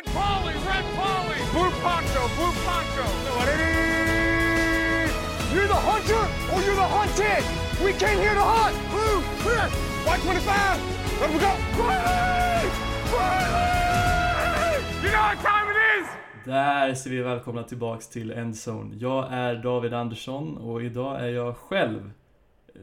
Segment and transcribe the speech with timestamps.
[0.00, 3.04] Red Polly, Red Polly, Blue Poncho, Blue Poncho.
[5.52, 7.44] You're the hunter or you're the hunted.
[7.84, 8.76] We came here to hunt.
[8.90, 9.68] Blue, clear.
[10.06, 10.80] White 25.
[11.20, 11.52] Let we go.
[11.84, 12.70] Riley!
[13.12, 14.84] Riley!
[15.02, 16.08] You know what time it is?
[16.44, 18.96] Där ser vi välkomna tillbaks till Endzone.
[19.00, 22.10] Jag är David Andersson och idag är jag själv.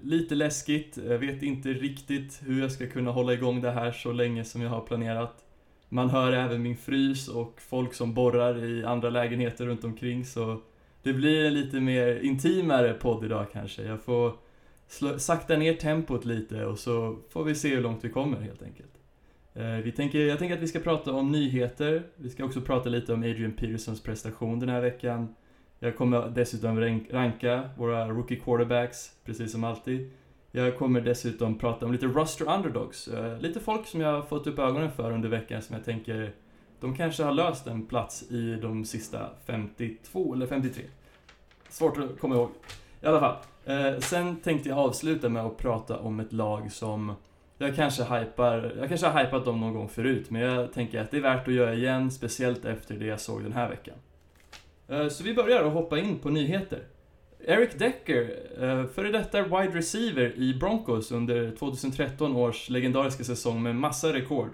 [0.02, 4.12] Lite läskigt, jag vet inte riktigt hur jag ska kunna hålla igång det här så
[4.12, 5.44] länge som jag har planerat.
[5.90, 10.62] Man hör även min frys och folk som borrar i andra lägenheter runt omkring så
[11.04, 13.84] det blir en lite mer intimare podd idag kanske.
[13.84, 14.34] Jag får
[14.88, 18.64] slå, sakta ner tempot lite och så får vi se hur långt vi kommer helt
[18.64, 18.92] enkelt.
[19.54, 22.04] Eh, vi tänker, jag tänker att vi ska prata om nyheter.
[22.16, 25.36] Vi ska också prata lite om Adrian Petersons prestation den här veckan.
[25.80, 26.80] Jag kommer dessutom
[27.12, 30.12] ranka våra rookie quarterbacks, precis som alltid.
[30.58, 33.08] Jag kommer dessutom prata om lite Ruster underdogs.
[33.08, 36.34] Eh, lite folk som jag har fått upp ögonen för under veckan som jag tänker
[36.80, 40.84] de kanske har löst en plats i de sista 52 eller 53.
[41.70, 42.50] Svårt att komma ihåg.
[43.02, 43.36] I alla fall.
[43.66, 47.14] Eh, sen tänkte jag avsluta med att prata om ett lag som
[47.58, 51.12] jag kanske hypar, jag kanske har hypat dem någon gång förut, men jag tänker att
[51.12, 53.96] det är värt att göra igen, speciellt efter det jag såg den här veckan.
[54.88, 56.80] Eh, så vi börjar och hoppa in på nyheter.
[57.46, 63.76] Eric Decker, eh, före detta wide receiver i Broncos under 2013 års legendariska säsong med
[63.76, 64.50] massa rekord.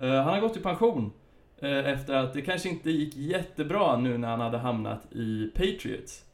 [0.00, 1.12] Eh, han har gått i pension
[1.58, 6.24] eh, efter att det kanske inte gick jättebra nu när han hade hamnat i Patriots.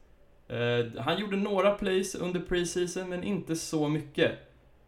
[0.99, 4.33] Han gjorde några plays under preseason, men inte så mycket.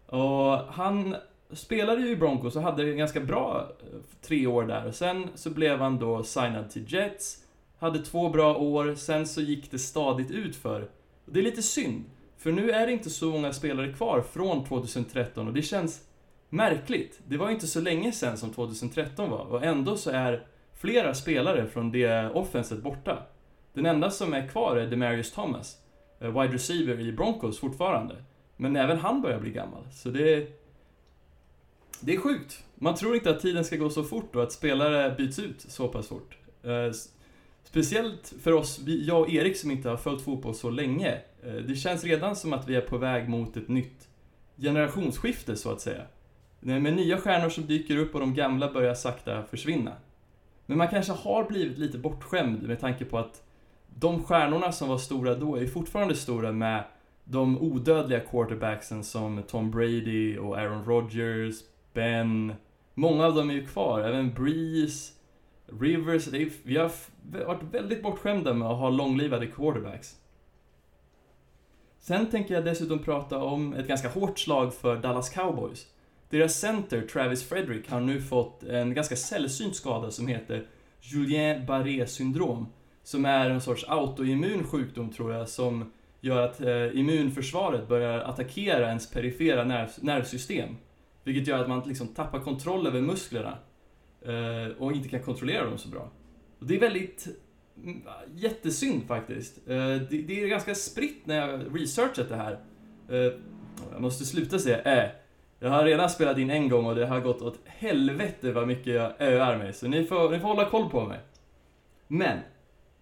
[0.07, 1.17] Och han
[1.51, 3.69] spelade ju i Broncos och hade en ganska bra
[4.23, 4.87] tre år där.
[4.87, 7.46] Och sen så blev han då signad till Jets.
[7.79, 10.89] Hade två bra år, sen så gick det stadigt ut för.
[11.25, 12.05] Det är lite synd.
[12.37, 16.01] För nu är det inte så många spelare kvar från 2013 och det känns
[16.49, 17.21] märkligt.
[17.27, 21.15] Det var ju inte så länge sen som 2013 var och ändå så är flera
[21.15, 23.23] spelare från det offenset borta.
[23.73, 25.77] Den enda som är kvar är Demarius Thomas,
[26.21, 28.17] eh, wide receiver i Broncos fortfarande.
[28.57, 30.49] Men även han börjar bli gammal, så det.
[32.01, 32.65] Det är sjukt.
[32.75, 35.89] Man tror inte att tiden ska gå så fort och att spelare byts ut så
[35.89, 36.39] pass fort.
[36.63, 36.93] Eh,
[37.67, 41.21] Speciellt för oss, jag och Erik som inte har följt fotboll så länge.
[41.43, 44.09] Eh, det känns redan som att vi är på väg mot ett nytt
[44.57, 46.03] generationsskifte så att säga.
[46.61, 49.93] Med nya stjärnor som dyker upp och de gamla börjar sakta försvinna.
[50.67, 53.43] Men man kanske har blivit lite bortskämd med tanke på att
[53.95, 56.85] de stjärnorna som var stora då är fortfarande stora med
[57.25, 61.55] de odödliga quarterbacksen som Tom Brady och Aaron Rodgers,
[61.93, 62.55] Ben.
[62.95, 65.13] Många av dem är ju kvar, även Breeze,
[65.81, 66.25] Rivers.
[66.25, 66.91] Det är, vi har
[67.47, 70.17] varit väldigt bortskämda med att ha långlivade quarterbacks.
[72.01, 75.87] Sen tänker jag dessutom prata om ett ganska hårt slag för Dallas Cowboys.
[76.31, 80.67] Deras center, Travis Frederick, har nu fått en ganska sällsynt skada som heter
[81.01, 82.67] Julien Barré syndrom.
[83.03, 88.89] Som är en sorts autoimmun sjukdom tror jag, som gör att eh, immunförsvaret börjar attackera
[88.89, 90.77] ens perifera nerv, nervsystem.
[91.25, 93.59] Vilket gör att man liksom tappar kontroll över musklerna.
[94.27, 96.11] Eh, och inte kan kontrollera dem så bra.
[96.59, 97.29] Och det är väldigt
[97.83, 98.03] mm,
[98.35, 99.59] jättesynd faktiskt.
[99.69, 102.59] Eh, det, det är ganska spritt när jag researchat det här.
[103.09, 103.33] Eh,
[103.93, 105.11] jag måste sluta säga äh.
[105.59, 108.95] Jag har redan spelat in en gång och det har gått åt helvete vad mycket
[108.95, 109.73] jag öar mig.
[109.73, 111.21] Så ni får, ni får hålla koll på mig.
[112.09, 112.39] Men,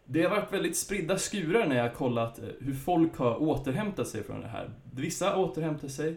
[0.05, 4.09] det har varit väldigt spridda skurar när jag har kollat eh, hur folk har återhämtat
[4.09, 4.71] sig från det här.
[4.93, 6.17] Vissa återhämtar sig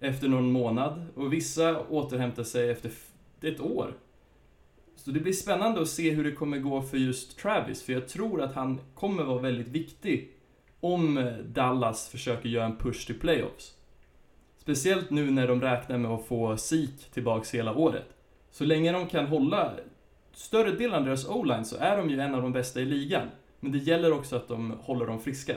[0.00, 2.90] efter någon månad och vissa återhämtar sig efter
[3.42, 3.94] ett år.
[4.98, 8.08] Så det blir spännande att se hur det kommer gå för just Travis, för jag
[8.08, 10.32] tror att han kommer vara väldigt viktig
[10.80, 13.74] om eh, Dallas försöker göra en push till playoffs.
[14.58, 18.14] Speciellt nu när de räknar med att få Sik tillbaks hela året.
[18.50, 19.72] Så länge de kan hålla
[20.32, 23.28] större delen av deras o-line så är de ju en av de bästa i ligan.
[23.60, 25.56] Men det gäller också att de håller dem friska.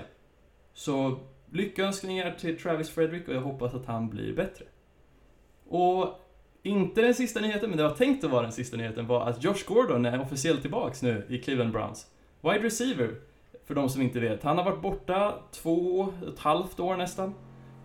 [0.73, 1.19] Så
[1.51, 4.65] lyckönskningar till Travis Frederick och jag hoppas att han blir bättre.
[5.67, 6.21] Och
[6.63, 9.43] inte den sista nyheten, men det var tänkt att vara den sista nyheten, var att
[9.43, 12.07] Josh Gordon är officiellt tillbaks nu i Cleveland Browns.
[12.41, 13.15] Wide receiver,
[13.65, 14.43] för de som inte vet.
[14.43, 17.33] Han har varit borta två och ett halvt år nästan.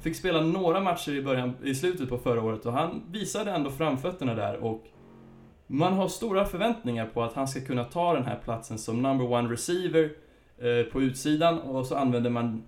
[0.01, 3.71] Fick spela några matcher i, början, i slutet på förra året och han visade ändå
[3.71, 4.85] framfötterna där och
[5.67, 9.33] man har stora förväntningar på att han ska kunna ta den här platsen som number
[9.33, 10.11] one receiver
[10.59, 12.63] eh, på utsidan och så använder man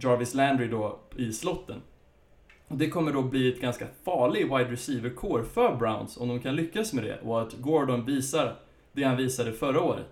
[0.00, 1.80] Jarvis Landry då i slotten.
[2.72, 6.92] Det kommer då bli ett ganska farlig wide receiver-core för Browns om de kan lyckas
[6.92, 8.56] med det och att Gordon visar
[8.92, 10.06] det han visade förra året.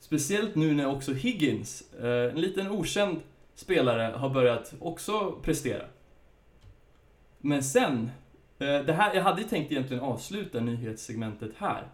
[0.00, 3.20] Speciellt nu när också Higgins, eh, en liten okänd
[3.54, 5.84] spelare, har börjat också prestera.
[7.38, 8.10] Men sen,
[8.58, 11.88] eh, det här, jag hade ju tänkt egentligen avsluta nyhetssegmentet här.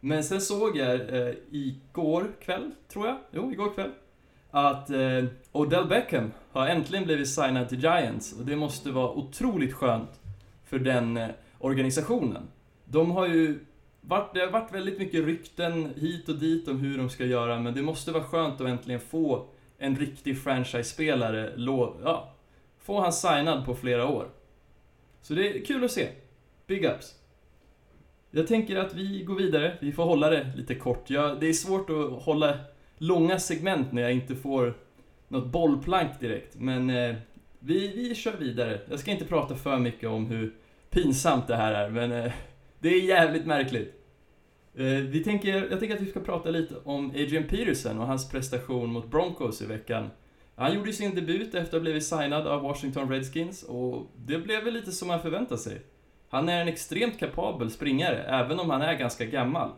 [0.00, 3.90] Men sen såg jag eh, igår kväll, tror jag, jo, igår kväll,
[4.50, 9.74] att eh, Odell Beckham har äntligen blivit signad till Giants och det måste vara otroligt
[9.74, 10.20] skönt
[10.64, 11.28] för den eh,
[11.58, 12.42] organisationen.
[12.84, 13.58] De har ju
[14.00, 17.60] varit, det har varit väldigt mycket rykten hit och dit om hur de ska göra,
[17.60, 19.46] men det måste vara skönt att äntligen få
[19.78, 21.52] en riktig franchise-spelare,
[22.04, 22.34] ja,
[22.78, 24.28] få han signad på flera år.
[25.22, 26.08] Så det är kul att se.
[26.66, 27.14] Big ups.
[28.30, 31.10] Jag tänker att vi går vidare, vi får hålla det lite kort.
[31.10, 32.58] Ja, det är svårt att hålla
[32.98, 34.74] långa segment när jag inte får
[35.28, 37.14] något bollplank direkt, men eh,
[37.58, 38.80] vi, vi kör vidare.
[38.90, 40.54] Jag ska inte prata för mycket om hur
[40.90, 42.32] pinsamt det här är, men eh,
[42.78, 43.94] det är jävligt märkligt.
[44.74, 48.28] Eh, vi tänker, jag tänker att vi ska prata lite om Adrian Peterson och hans
[48.28, 50.10] prestation mot Broncos i veckan.
[50.54, 54.64] Han gjorde sin debut efter att ha blivit signad av Washington Redskins och det blev
[54.64, 55.80] väl lite som man förväntade sig.
[56.28, 59.70] Han är en extremt kapabel springare, även om han är ganska gammal.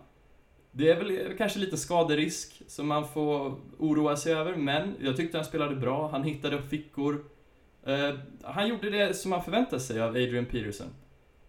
[0.72, 5.38] Det är väl kanske lite skaderisk som man får oroa sig över, men jag tyckte
[5.38, 7.24] han spelade bra, han hittade fickor.
[7.86, 10.86] Eh, han gjorde det som man förväntade sig av Adrian Peterson.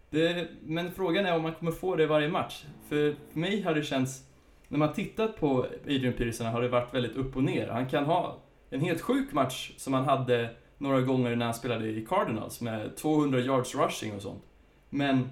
[0.09, 2.65] Det, men frågan är om man kommer få det varje match.
[2.89, 4.23] För, för mig har det känts,
[4.67, 7.67] när man tittat på Adrian Peterson har det varit väldigt upp och ner.
[7.67, 8.37] Han kan ha
[8.69, 12.97] en helt sjuk match som han hade några gånger när han spelade i Cardinals med
[12.97, 14.43] 200 yards rushing och sånt.
[14.89, 15.29] Men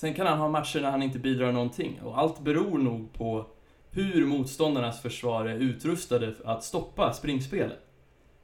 [0.00, 3.46] sen kan han ha matcher när han inte bidrar någonting och allt beror nog på
[3.90, 7.78] hur motståndarnas försvar är utrustade att stoppa springspelet.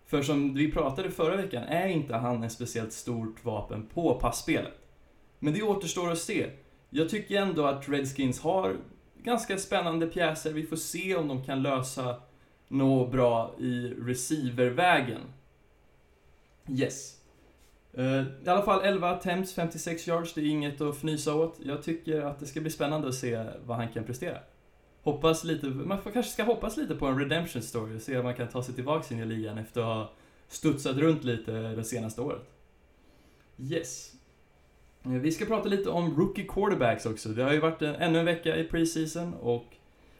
[0.06, 4.72] För som vi pratade förra veckan är inte han ett speciellt stort vapen på passspelet.
[5.38, 6.50] Men det återstår att se.
[6.90, 8.76] Jag tycker ändå att Redskins har
[9.22, 10.52] ganska spännande pjäser.
[10.52, 12.16] Vi får se om de kan lösa
[12.68, 15.20] något bra i receivervägen.
[16.68, 17.15] Yes.
[17.96, 21.58] Eh, I alla fall 11 attempts, 56 yards, det är inget att fnysa åt.
[21.62, 24.38] Jag tycker att det ska bli spännande att se vad han kan prestera.
[25.02, 28.24] Hoppas lite, man får, kanske ska hoppas lite på en redemption story och se om
[28.24, 30.12] man kan ta sig tillbaka in i ligan efter att ha
[30.48, 32.42] studsat runt lite det senaste året.
[33.58, 34.12] Yes.
[35.04, 37.28] Eh, vi ska prata lite om rookie quarterbacks också.
[37.28, 39.66] Det har ju varit en, ännu en vecka i preseason och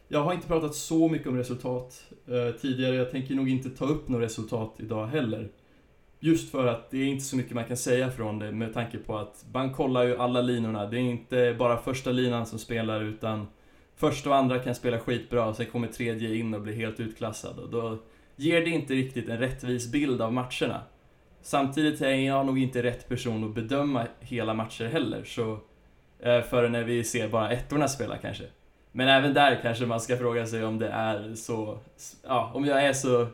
[0.07, 2.95] jag har inte pratat så mycket om resultat eh, tidigare.
[2.95, 5.49] Jag tänker nog inte ta upp några resultat idag heller.
[6.19, 8.97] Just för att det är inte så mycket man kan säga från det med tanke
[8.97, 10.85] på att man kollar ju alla linorna.
[10.85, 13.47] Det är inte bara första linan som spelar utan
[13.95, 17.59] första och andra kan spela skitbra och sen kommer tredje in och blir helt utklassad
[17.59, 17.97] och då
[18.35, 20.81] ger det inte riktigt en rättvis bild av matcherna.
[21.41, 25.59] Samtidigt är jag nog inte rätt person att bedöma hela matcher heller, så
[26.19, 28.43] eh, förrän när vi ser bara ettorna spela kanske.
[28.91, 31.79] Men även där kanske man ska fråga sig om det är så,
[32.23, 33.27] ja, om jag är så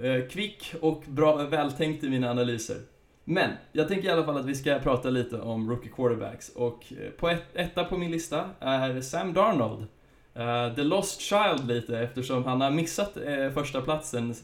[0.00, 2.76] eh, kvick och bra, vältänkt i mina analyser.
[3.24, 6.92] Men, jag tänker i alla fall att vi ska prata lite om rookie quarterbacks och
[6.92, 9.86] eh, på ett, etta på min lista är Sam Darnold.
[10.38, 14.34] Uh, the lost child lite eftersom han har missat uh, första platsen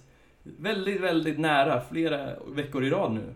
[0.43, 3.35] väldigt, väldigt nära flera veckor i rad nu.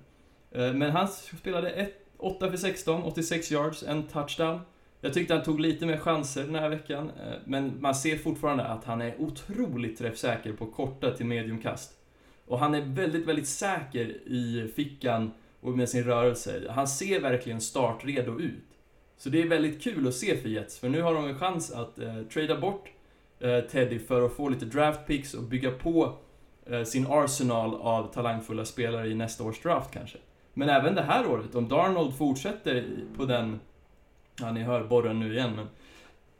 [0.60, 4.60] Uh, men han spelade ett, 8 för 16, 86 yards, en touchdown.
[5.00, 7.10] Jag tyckte han tog lite mer chanser den här veckan,
[7.44, 11.92] men man ser fortfarande att han är otroligt träffsäker på korta till mediumkast.
[12.46, 15.30] Och han är väldigt, väldigt säker i fickan
[15.60, 16.62] och med sin rörelse.
[16.70, 18.64] Han ser verkligen startredo ut.
[19.16, 21.72] Så det är väldigt kul att se för Jets, för nu har de en chans
[21.72, 22.88] att eh, trada bort
[23.40, 26.16] eh, Teddy för att få lite draft picks och bygga på
[26.66, 30.18] eh, sin arsenal av talangfulla spelare i nästa års draft kanske.
[30.54, 32.84] Men även det här året, om Darnold fortsätter
[33.16, 33.60] på den...
[34.40, 35.66] Ja, ni hör borren nu igen, men...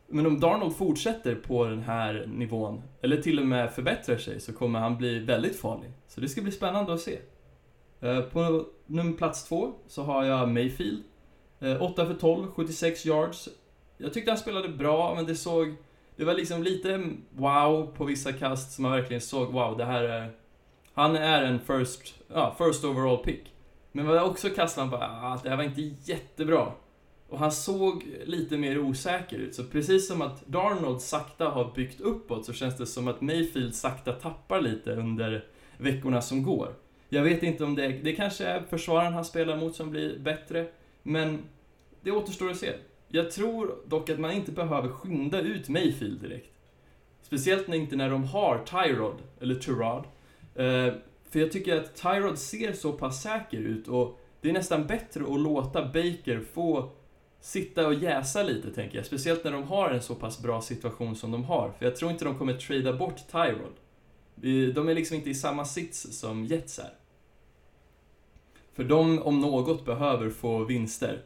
[0.07, 4.53] Men om Darnold fortsätter på den här nivån, eller till och med förbättrar sig, så
[4.53, 5.91] kommer han bli väldigt farlig.
[6.09, 7.19] Så det ska bli spännande att se.
[8.01, 11.03] Eh, på nummer plats två så har jag Mayfield.
[11.61, 13.49] Eh, 8 för 12, 76 yards.
[13.99, 15.75] Jag tyckte han spelade bra, men det såg...
[16.17, 20.05] Det var liksom lite wow på vissa kast som man verkligen såg, wow, det här
[20.05, 20.31] är...
[20.95, 23.53] Han är en first, ja, first overall pick.
[23.93, 26.73] Men det var också kast man bara, ah, det här var inte jättebra.
[27.35, 32.01] Och han såg lite mer osäker ut, så precis som att Darnold sakta har byggt
[32.01, 35.45] uppåt så känns det som att Mayfield sakta tappar lite under
[35.79, 36.75] veckorna som går.
[37.09, 40.67] Jag vet inte om det, det kanske är försvararen han spelar mot som blir bättre,
[41.03, 41.39] men
[42.01, 42.73] det återstår att se.
[43.09, 46.51] Jag tror dock att man inte behöver skynda ut Mayfield direkt.
[47.23, 50.05] Speciellt inte när de har Tyrod, eller Tyrod.
[50.55, 50.95] Eh,
[51.31, 55.25] för jag tycker att Tyrod ser så pass säker ut och det är nästan bättre
[55.25, 56.91] att låta Baker få
[57.45, 59.07] sitta och jäsa lite, tänker jag.
[59.07, 61.73] Speciellt när de har en så pass bra situation som de har.
[61.79, 64.75] För jag tror inte de kommer trada bort Tyrod.
[64.75, 66.95] De är liksom inte i samma sits som Jets är.
[68.73, 71.23] För de, om något, behöver få vinster.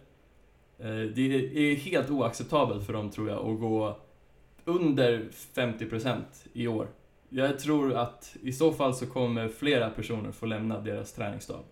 [0.79, 3.99] Eh, det är helt oacceptabelt för dem, tror jag, att gå
[4.65, 6.23] under 50%
[6.53, 6.89] i år.
[7.29, 11.65] Jag tror att i så fall så kommer flera personer få lämna deras träningsstab.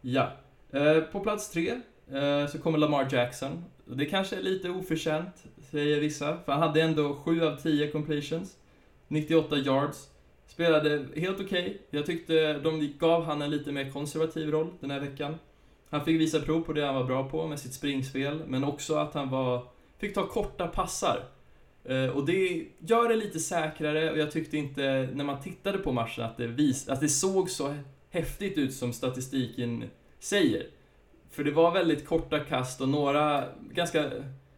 [0.00, 0.32] Ja.
[0.70, 1.80] Eh, på plats tre
[2.12, 3.64] Eh, så kommer Lamar Jackson.
[3.84, 8.56] Det kanske är lite oförtjänt, säger vissa, för han hade ändå 7 av 10 completions,
[9.08, 10.08] 98 yards.
[10.46, 11.46] Spelade helt okej.
[11.46, 11.78] Okay.
[11.90, 15.38] Jag tyckte de gav han en lite mer konservativ roll den här veckan.
[15.90, 18.94] Han fick visa prov på det han var bra på med sitt springspel, men också
[18.94, 19.66] att han var,
[19.98, 21.24] fick ta korta passar.
[21.84, 25.92] Eh, och det gör det lite säkrare och jag tyckte inte, när man tittade på
[25.92, 27.74] matchen, att det, vis, att det såg så
[28.10, 29.84] häftigt ut som statistiken
[30.18, 30.66] säger.
[31.34, 34.10] För det var väldigt korta kast och några, ganska,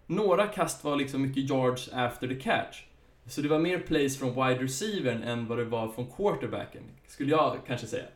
[0.06, 2.83] några kast var liksom mycket yards after the catch.
[3.26, 7.30] Så det var mer plays från wide receivern än vad det var från quarterbacken, skulle
[7.30, 8.06] jag kanske säga.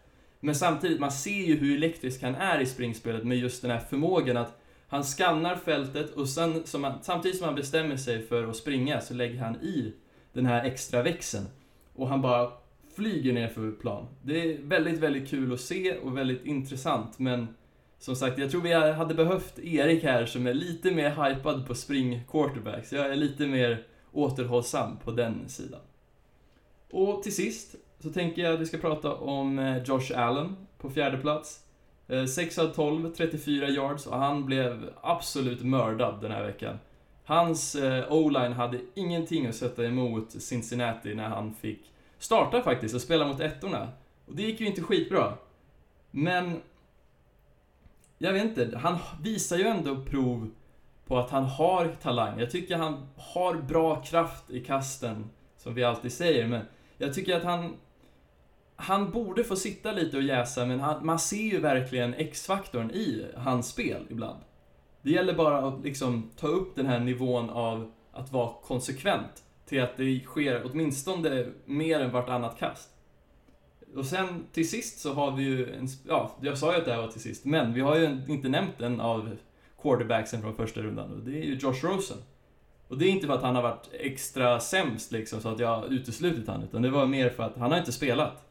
[0.40, 3.78] Men samtidigt, man ser ju hur elektrisk han är i springspelet med just den här
[3.78, 8.48] förmågan att han skannar fältet och sen, som han, samtidigt som han bestämmer sig för
[8.48, 9.92] att springa så lägger han i
[10.32, 11.46] den här extra växeln.
[11.94, 12.52] Och han bara
[12.96, 14.06] flyger ner för plan.
[14.22, 17.46] Det är väldigt, väldigt kul att se och väldigt intressant men
[18.00, 21.74] som sagt, jag tror vi hade behövt Erik här som är lite mer hypad på
[21.74, 22.92] spring quarterbacks.
[22.92, 25.80] Jag är lite mer återhållsam på den sidan.
[26.90, 30.90] Och till sist så tänker jag att vi ska prata om eh, Josh Allen på
[30.90, 31.64] fjärde plats.
[32.08, 36.78] Eh, 6 av 12, 34 yards och han blev absolut mördad den här veckan.
[37.24, 43.00] Hans eh, o-line hade ingenting att sätta emot Cincinnati när han fick starta faktiskt och
[43.00, 43.88] spela mot ettorna.
[44.26, 45.34] Och det gick ju inte skitbra.
[46.10, 46.60] Men...
[48.22, 50.50] Jag vet inte, han visar ju ändå prov
[51.06, 52.40] på att han har talang.
[52.40, 56.62] Jag tycker han har bra kraft i kasten, som vi alltid säger, men
[56.98, 57.76] jag tycker att han
[58.76, 63.26] han borde få sitta lite och jäsa, men han, man ser ju verkligen X-faktorn i
[63.36, 64.38] hans spel ibland.
[65.02, 69.82] Det gäller bara att liksom ta upp den här nivån av att vara konsekvent till
[69.82, 72.90] att det sker åtminstone mer än vartannat kast.
[73.96, 76.92] Och sen till sist så har vi ju en, ja, jag sa ju att det
[76.92, 79.36] här var till sist, men vi har ju inte nämnt en av
[79.82, 82.16] quarterbacksen från första rundan och det är ju Josh Rosen.
[82.88, 85.76] Och det är inte för att han har varit extra sämst liksom så att jag
[85.76, 88.50] har uteslutit han, utan det var mer för att han har inte spelat.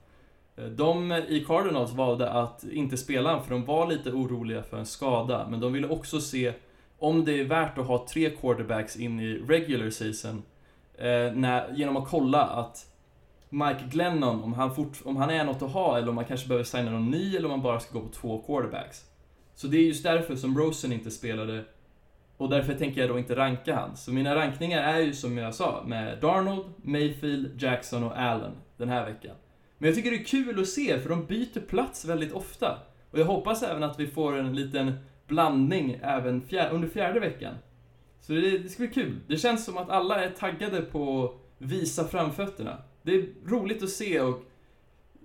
[0.55, 4.77] Eh, de i Cardinals valde att inte spela honom för de var lite oroliga för
[4.77, 6.53] en skada, men de ville också se
[6.97, 10.43] om det är värt att ha tre quarterbacks in i regular season
[10.97, 12.85] eh, när, genom att kolla att
[13.49, 16.47] Mike Glennon, om han, fort, om han är något att ha eller om man kanske
[16.47, 19.05] behöver signa någon ny eller om man bara ska gå på två quarterbacks.
[19.55, 21.65] Så det är just därför som Rosen inte spelade
[22.37, 23.97] och därför tänker jag då inte ranka han.
[23.97, 28.89] Så mina rankningar är ju som jag sa med Darnold, Mayfield, Jackson och Allen den
[28.89, 29.35] här veckan.
[29.77, 32.79] Men jag tycker det är kul att se, för de byter plats väldigt ofta.
[33.11, 34.93] Och jag hoppas även att vi får en liten
[35.27, 37.55] blandning även fjär, under fjärde veckan.
[38.21, 39.19] Så det, det ska bli kul.
[39.27, 42.77] Det känns som att alla är taggade på att visa framfötterna.
[43.09, 44.43] Det är roligt att se och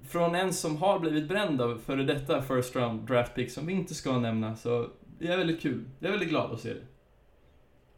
[0.08, 3.72] från en som har blivit bränd av före detta first round draft pick som vi
[3.72, 4.88] inte ska nämna, så
[5.18, 5.84] det är väldigt kul.
[5.98, 6.86] Jag är väldigt glad att se det.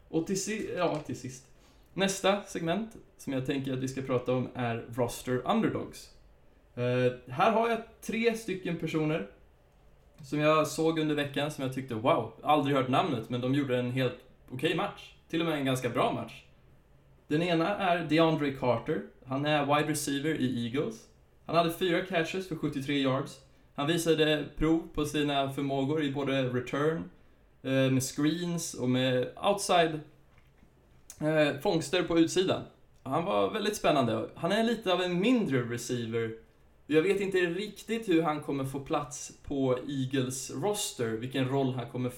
[0.08, 1.46] Och till, si ja, till sist.
[1.94, 6.10] Nästa segment som jag tänker att vi ska prata om är Roster Underdogs.
[6.78, 9.30] Uh, här har jag tre stycken personer
[10.22, 13.78] som jag såg under veckan som jag tyckte wow, aldrig hört namnet, men de gjorde
[13.78, 14.16] en helt
[14.46, 15.14] okej okay match.
[15.28, 16.45] Till och med en ganska bra match.
[17.28, 19.02] Den ena är DeAndre Carter.
[19.26, 21.06] Han är wide receiver i Eagles.
[21.46, 23.40] Han hade fyra catches för 73 yards.
[23.74, 27.10] Han visade prov på sina förmågor i både return,
[27.62, 30.00] eh, med screens och med outside
[31.20, 32.62] eh, fångster på utsidan.
[33.02, 34.28] Han var väldigt spännande.
[34.34, 36.30] Han är lite av en mindre receiver
[36.88, 41.90] jag vet inte riktigt hur han kommer få plats på Eagles roster, vilken roll han
[41.90, 42.12] kommer,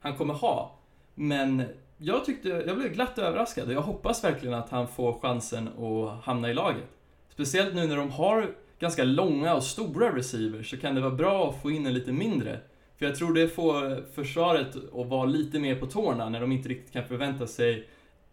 [0.00, 0.78] han kommer ha.
[1.14, 1.62] Men
[1.98, 6.24] jag tyckte, jag blev glatt överraskad och jag hoppas verkligen att han får chansen att
[6.24, 6.84] hamna i laget.
[7.28, 11.50] Speciellt nu när de har ganska långa och stora receivers så kan det vara bra
[11.50, 12.60] att få in en lite mindre.
[12.98, 16.68] För jag tror det får försvaret att vara lite mer på tårna när de inte
[16.68, 17.88] riktigt kan förvänta sig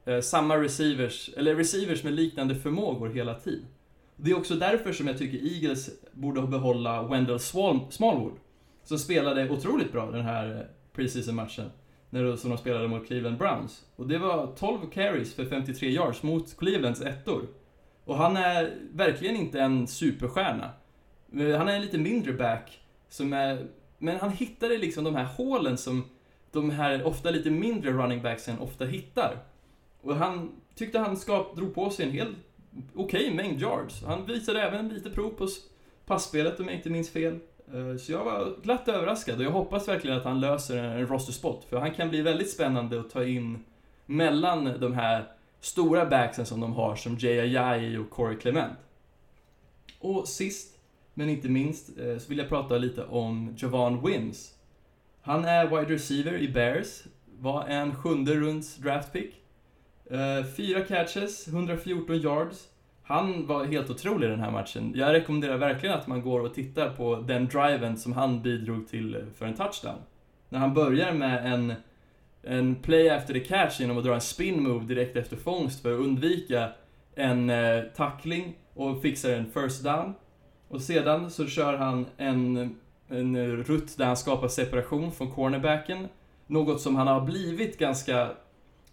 [0.05, 3.65] eh, samma receivers, eller receivers med liknande förmågor hela tiden.
[4.15, 8.37] Det är också därför som jag tycker Eagles borde behålla Wendell Smallwood.
[8.83, 10.65] Som spelade otroligt bra den här eh,
[12.13, 13.85] när, som de spelade mot Cleveland Browns.
[13.95, 17.47] Och det var 12 carries för 53 yards mot Clevelands ettor.
[18.05, 20.71] Och han är verkligen inte en superstjärna.
[21.33, 22.79] Eh, han är en lite mindre back,
[23.09, 23.67] som är...
[23.97, 26.03] Men han hittade liksom de här hålen som
[26.51, 29.37] de här ofta lite mindre running backsen ofta hittar.
[30.01, 32.35] Och han tyckte han skap, drog på sig en hel
[32.95, 34.03] okej okay, mängd yards.
[34.03, 35.47] Han visade även lite prov på
[36.05, 37.39] passspelet om jag inte minns fel.
[37.73, 41.33] Eh, så jag var glatt överraskad och jag hoppas verkligen att han löser en roster
[41.33, 41.65] spot.
[41.69, 43.63] För han kan bli väldigt spännande att ta in
[44.05, 45.25] mellan de här
[45.59, 48.77] stora backsen som de har som Jay Ajayi och Corey Clement.
[49.99, 50.77] Och sist,
[51.13, 54.53] men inte minst, eh, så vill jag prata lite om Javon Wims.
[55.21, 57.03] Han är wide receiver i Bears,
[57.39, 59.35] var en sjunde runds draftpick.
[60.05, 62.67] Eh, fyra catches, 114 yards.
[63.03, 64.93] Han var helt otrolig den här matchen.
[64.95, 69.25] Jag rekommenderar verkligen att man går och tittar på den driven som han bidrog till
[69.37, 69.97] för en touchdown.
[70.49, 71.73] När han börjar med en,
[72.43, 75.93] en play after the catch genom att dra en spin move direkt efter fångst för
[75.93, 76.69] att undvika
[77.15, 80.13] en eh, tackling och fixar en first down.
[80.67, 82.75] Och sedan så kör han en,
[83.09, 86.07] en rutt där han skapar separation från cornerbacken.
[86.47, 88.29] Något som han har blivit ganska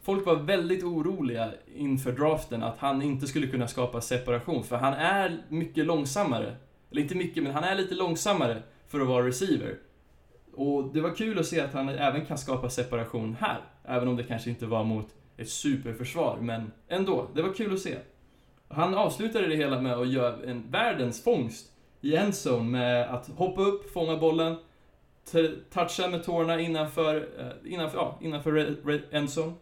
[0.03, 4.93] Folk var väldigt oroliga inför draften att han inte skulle kunna skapa separation, för han
[4.93, 6.57] är mycket långsammare.
[6.91, 9.79] Eller inte mycket, men han är lite långsammare för att vara receiver.
[10.55, 13.61] Och det var kul att se att han även kan skapa separation här.
[13.85, 17.27] Även om det kanske inte var mot ett superförsvar, men ändå.
[17.35, 17.97] Det var kul att se.
[18.69, 21.67] Han avslutade det hela med att göra en världens fångst
[22.01, 24.57] i endzone med att hoppa upp, fånga bollen,
[25.73, 29.53] toucha med tårna innanför, eh, innanför, ja, innanför endzone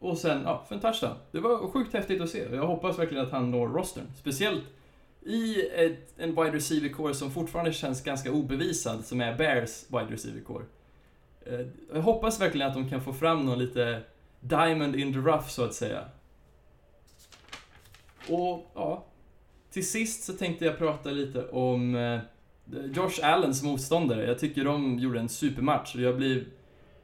[0.00, 1.14] och sen, ja, för en touchdown.
[1.32, 2.38] Det var sjukt häftigt att se.
[2.52, 4.06] Jag hoppas verkligen att han når rostern.
[4.16, 4.64] Speciellt
[5.22, 10.12] i ett, en wide receiver core som fortfarande känns ganska obevisad, som är Bears wide
[10.12, 10.64] receiver core.
[11.46, 14.02] Eh, jag hoppas verkligen att de kan få fram någon lite
[14.40, 16.04] diamond in the rough, så att säga.
[18.28, 19.06] Och, ja.
[19.70, 22.20] Till sist så tänkte jag prata lite om eh,
[22.94, 24.26] Josh Allens motståndare.
[24.26, 26.46] Jag tycker de gjorde en supermatch och jag blir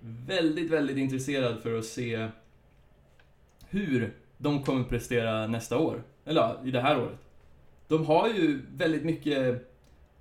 [0.00, 2.28] väldigt, väldigt intresserad för att se
[3.68, 6.02] hur de kommer prestera nästa år.
[6.25, 7.18] Eller ja, i det här året.
[7.88, 9.73] De har ju väldigt mycket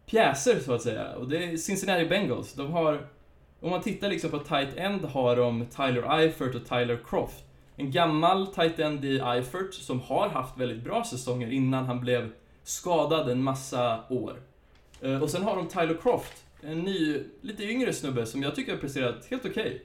[0.06, 1.16] pjäser så att säga.
[1.16, 2.54] Och det är Cincinnati Bengals.
[2.54, 3.08] De har,
[3.60, 7.44] om man tittar liksom på tight end har de Tyler Eifert och Tyler Croft.
[7.75, 12.32] En gammal tight end i Eifert som har haft väldigt bra säsonger innan han blev
[12.64, 14.42] skadad en massa år.
[15.01, 18.72] Eh, och sen har de Tyler Croft, en ny, lite yngre snubbe som jag tycker
[18.72, 19.66] har presterat helt okej.
[19.66, 19.79] Okay.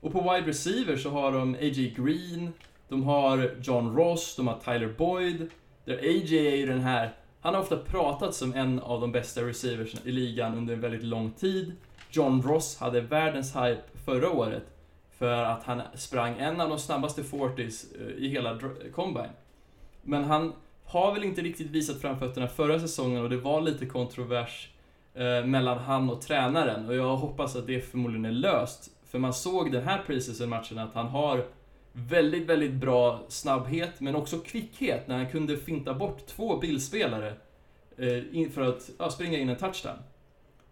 [0.00, 1.94] Och på wide receiver så har de A.J.
[1.96, 2.52] Green,
[2.92, 5.50] de har John Ross, de har Tyler Boyd.
[5.84, 9.40] Där AJ är ju den här, han har ofta pratat som en av de bästa
[9.40, 11.72] receivers i ligan under en väldigt lång tid.
[12.10, 14.62] John Ross hade världens hype förra året
[15.18, 18.58] för att han sprang en av de snabbaste 40s eh, i hela
[18.94, 19.32] combine.
[20.02, 20.52] Men han
[20.84, 24.70] har väl inte riktigt visat framfötterna förra säsongen och det var lite kontrovers
[25.14, 28.90] eh, mellan han och tränaren och jag hoppas att det förmodligen är löst.
[29.06, 31.44] För man såg den här preseason-matchen att han har
[31.92, 37.34] väldigt, väldigt bra snabbhet, men också kvickhet när han kunde finta bort två bildspelare
[37.96, 39.98] eh, för att ja, springa in en touchdown.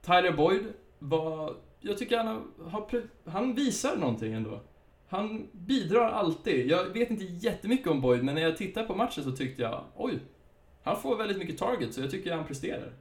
[0.03, 0.63] Tyler Boyd
[0.99, 1.55] var...
[1.81, 2.27] Jag tycker han
[2.65, 4.61] har, Han visar någonting ändå.
[5.09, 6.71] Han bidrar alltid.
[6.71, 9.85] Jag vet inte jättemycket om Boyd, men när jag tittade på matchen så tyckte jag,
[9.97, 10.19] oj,
[10.83, 12.93] han får väldigt mycket target, så jag tycker han presterar.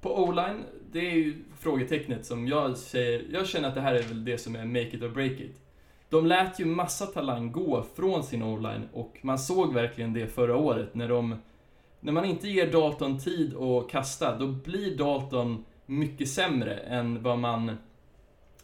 [0.00, 4.02] På O-line, det är ju frågetecknet som jag säger, jag känner att det här är
[4.02, 5.60] väl det som är make it or break it.
[6.12, 10.56] De lät ju massa talang gå från sin online och man såg verkligen det förra
[10.56, 11.36] året när de...
[12.00, 17.38] När man inte ger Dalton tid att kasta, då blir Dalton mycket sämre än vad
[17.38, 17.76] man...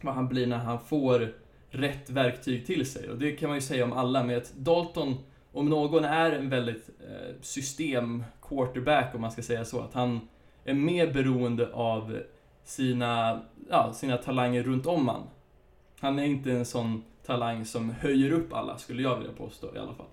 [0.00, 1.34] Vad han blir när han får
[1.70, 3.10] rätt verktyg till sig.
[3.10, 5.16] Och det kan man ju säga om alla, men att Dalton,
[5.52, 9.80] om någon, är en väldigt eh, system-quarterback, om man ska säga så.
[9.80, 10.28] Att han
[10.64, 12.18] är mer beroende av
[12.64, 15.22] sina, ja, sina talanger runt om han.
[16.00, 19.78] Han är inte en sån talang som höjer upp alla, skulle jag vilja påstå i
[19.78, 20.06] alla fall.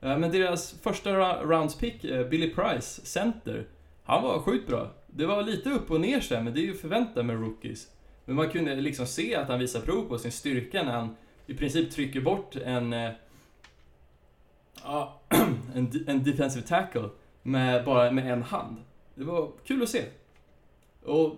[0.00, 3.66] Eh, men deras första roundspick, pick, eh, Billy Price, center,
[4.04, 4.90] han var sjukt bra.
[5.06, 7.88] Det var lite upp och ner sen, men det är ju förväntat med rookies.
[8.24, 11.16] Men man kunde liksom se att han visar prov på sin styrka när han
[11.46, 12.92] i princip trycker bort en...
[12.92, 13.10] Eh,
[14.84, 15.20] ja,
[15.74, 17.08] en, en defensive tackle
[17.42, 18.76] med bara med en hand.
[19.14, 20.04] Det var kul att se.
[21.04, 21.36] Och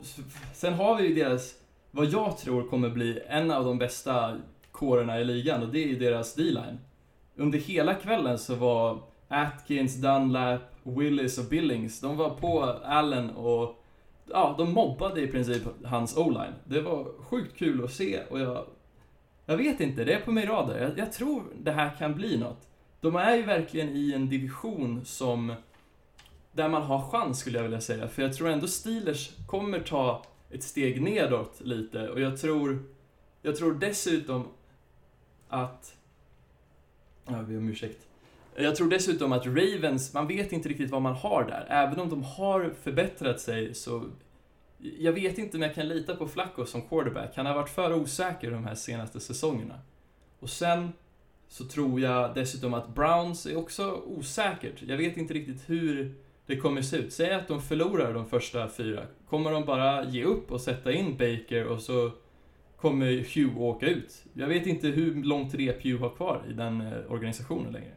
[0.55, 1.55] sen har vi ju deras,
[1.91, 4.39] vad jag tror kommer bli en av de bästa
[4.81, 6.79] kårerna i ligan och det är ju deras D-line.
[7.37, 13.85] Under hela kvällen så var Atkins, Dunlap, Willis och Billings, de var på Allen och
[14.27, 16.55] ja, de mobbade i princip hans O-line.
[16.65, 18.65] Det var sjukt kul att se och jag...
[19.47, 20.79] Jag vet inte, det är på min radar.
[20.79, 22.69] Jag, jag tror det här kan bli något.
[23.01, 25.55] De är ju verkligen i en division som...
[26.53, 28.09] Där man har chans skulle jag vilja säga.
[28.09, 32.85] För jag tror ändå Steelers kommer ta ett steg nedåt lite och jag tror...
[33.43, 34.49] Jag tror dessutom
[35.51, 35.97] att...
[37.27, 38.07] Jag ber om ursäkt.
[38.57, 41.67] Jag tror dessutom att Ravens, man vet inte riktigt vad man har där.
[41.69, 44.05] Även om de har förbättrat sig så...
[44.79, 47.33] Jag vet inte om jag kan lita på Flacco som quarterback.
[47.37, 49.79] Han har varit för osäker de här senaste säsongerna.
[50.41, 50.93] Och sen
[51.49, 54.83] så tror jag dessutom att Browns är också osäkert.
[54.83, 56.15] Jag vet inte riktigt hur
[56.47, 57.13] det kommer se ut.
[57.13, 59.03] Säg att de förlorar de första fyra.
[59.29, 62.11] Kommer de bara ge upp och sätta in Baker och så
[62.81, 64.25] kommer Hugh åka ut?
[64.33, 67.93] Jag vet inte hur långt rep Hugh har kvar i den eh, organisationen längre.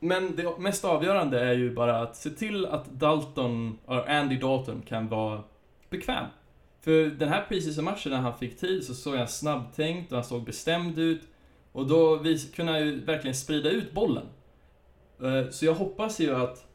[0.00, 4.82] Men det mest avgörande är ju bara att se till att Dalton, eller Andy Dalton,
[4.82, 5.42] kan vara
[5.90, 6.26] bekväm.
[6.80, 10.44] För den här preseason-matchen när han fick tid så såg han snabbtänkt och han såg
[10.44, 11.22] bestämd ut.
[11.72, 14.26] Och då vis, kunde han ju verkligen sprida ut bollen.
[15.22, 16.66] Eh, så jag hoppas ju att...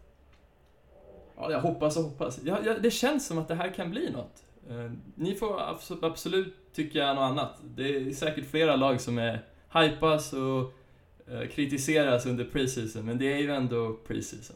[1.38, 2.40] Ja, jag hoppas och hoppas.
[2.82, 4.44] Det känns som att det här kan bli något.
[4.70, 5.62] Eh, ni får
[6.02, 7.62] absolut tycka något annat.
[7.76, 9.40] Det är säkert flera lag som är
[9.74, 10.74] hypas och
[11.34, 14.56] eh, kritiseras under preseason, men det är ju ändå preseason.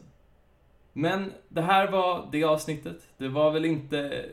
[0.92, 3.08] Men det här var det avsnittet.
[3.18, 4.24] Det var väl inte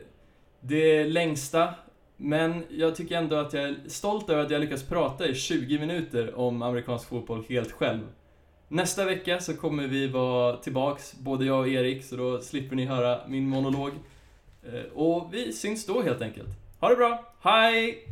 [0.62, 1.74] det längsta,
[2.18, 5.80] men jag tycker ändå att jag är stolt över att jag lyckats prata i 20
[5.80, 8.08] minuter om amerikansk fotboll helt själv.
[8.68, 12.86] Nästa vecka så kommer vi vara tillbaks, både jag och Erik, så då slipper ni
[12.86, 13.92] höra min monolog.
[14.74, 16.50] Eh, och vi syns då helt enkelt.
[16.80, 18.08] Ha det bra, hej!